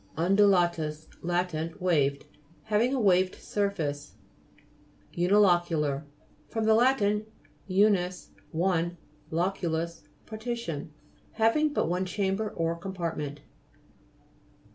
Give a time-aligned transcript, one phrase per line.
[0.17, 1.79] [JNDULA'TUS Lat.
[1.79, 2.25] Waved;
[2.63, 4.15] hav ing a waved surface.
[5.15, 6.05] UNILO'CULAR
[6.49, 6.59] fr.
[6.61, 6.99] lat.
[7.67, 8.97] unus, one,
[9.29, 10.91] lo culus, partition.
[11.33, 13.41] Having but one chamber or compartment.